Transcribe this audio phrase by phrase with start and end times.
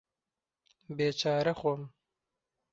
[0.97, 1.81] بێچارە خۆم